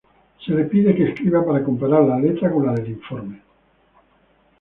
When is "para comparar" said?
1.45-2.01